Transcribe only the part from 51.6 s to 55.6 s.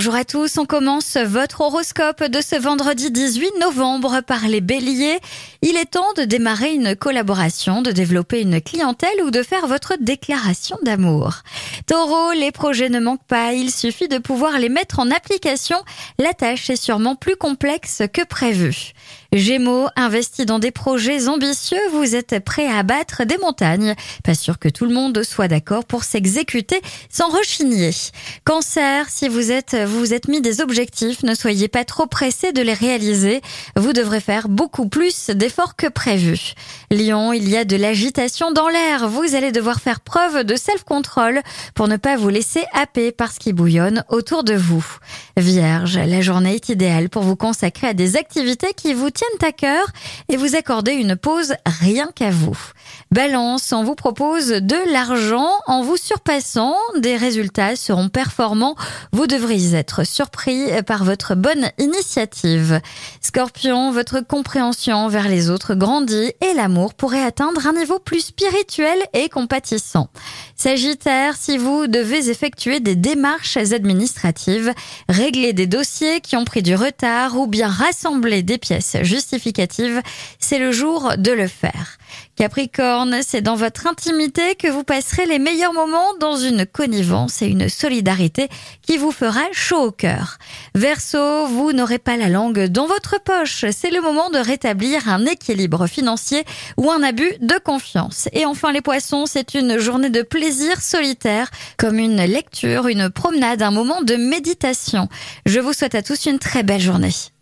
rien qu'à vous. Balance, on vous propose de l'argent